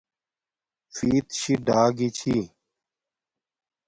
[0.95, 2.37] فیتشی ڈا گی چھی